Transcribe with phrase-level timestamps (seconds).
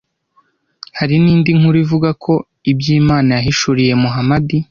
[0.97, 2.33] Hari n’indi nkuru ivuga ko
[2.71, 4.57] ibyo Imana yahishuriye Muhamadi,